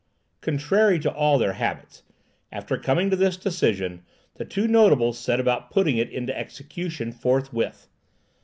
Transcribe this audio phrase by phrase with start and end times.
[0.41, 2.01] Contrary to all their habits,
[2.51, 4.01] after coming to this decision
[4.33, 7.87] the two notables set about putting it into execution forthwith.